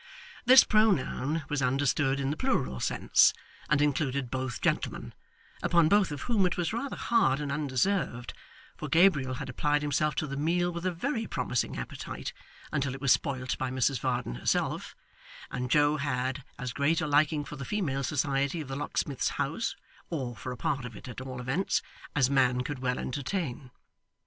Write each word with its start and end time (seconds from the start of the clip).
This 0.45 0.63
pronoun 0.63 1.43
was 1.47 1.61
understood 1.61 2.19
in 2.19 2.31
the 2.31 2.35
plural 2.35 2.79
sense, 2.79 3.33
and 3.69 3.83
included 3.83 4.31
both 4.31 4.59
gentlemen, 4.59 5.13
upon 5.61 5.89
both 5.89 6.09
of 6.11 6.21
whom 6.21 6.47
it 6.47 6.57
was 6.57 6.73
rather 6.73 6.95
hard 6.95 7.39
and 7.39 7.51
undeserved, 7.51 8.33
for 8.75 8.89
Gabriel 8.89 9.35
had 9.35 9.47
applied 9.47 9.83
himself 9.83 10.15
to 10.15 10.25
the 10.25 10.35
meal 10.35 10.71
with 10.71 10.87
a 10.87 10.91
very 10.91 11.27
promising 11.27 11.77
appetite, 11.77 12.33
until 12.71 12.95
it 12.95 12.99
was 12.99 13.11
spoilt 13.11 13.55
by 13.59 13.69
Mrs 13.69 13.99
Varden 13.99 14.33
herself, 14.33 14.95
and 15.51 15.69
Joe 15.69 15.97
had 15.97 16.43
as 16.57 16.73
great 16.73 16.99
a 16.99 17.05
liking 17.05 17.45
for 17.45 17.55
the 17.55 17.63
female 17.63 18.01
society 18.03 18.59
of 18.59 18.69
the 18.69 18.75
locksmith's 18.75 19.29
house 19.37 19.75
or 20.09 20.35
for 20.35 20.51
a 20.51 20.57
part 20.57 20.83
of 20.83 20.95
it 20.95 21.07
at 21.07 21.21
all 21.21 21.39
events 21.39 21.83
as 22.15 22.27
man 22.27 22.61
could 22.61 22.79
well 22.79 22.97
entertain. 22.97 23.69